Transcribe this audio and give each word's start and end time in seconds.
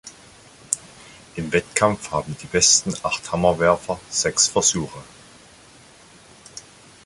Im 1.35 1.51
Wettkampf 1.53 2.09
haben 2.09 2.35
die 2.41 2.47
besten 2.47 2.91
acht 3.03 3.31
Hammerwerfer 3.31 3.99
sechs 4.09 4.47
Versuche. 4.47 4.97